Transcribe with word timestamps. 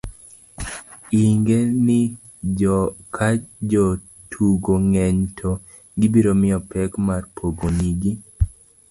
ing'e 1.23 1.57
ni 1.85 1.99
kajotugo 3.15 4.73
ng'eny 4.89 5.19
to 5.37 5.49
gibiro 5.99 6.31
miyi 6.41 6.57
pek 6.69 6.91
mar 7.07 7.21
pogo 7.35 7.67
nigi 7.77 8.11